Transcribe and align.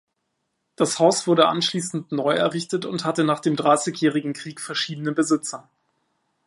Das 0.77 0.97
Haus 0.97 1.27
wurde 1.27 1.47
anschließend 1.47 2.11
neuerrichtet 2.11 2.85
und 2.87 3.05
hatte 3.05 3.23
nach 3.23 3.39
dem 3.39 3.55
Dreißigjährigen 3.55 4.33
Krieg 4.33 4.59
verschiedene 4.59 5.11
Besitzer. 5.11 5.69